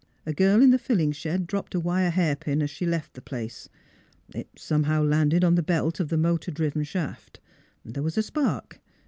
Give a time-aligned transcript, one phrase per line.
[0.25, 3.69] "A girl in the filling shed dropped a wire hairpin as she left the place.
[4.33, 7.39] It somehow landed on the belt of the motor driven shaft.
[7.85, 8.81] There was a spark.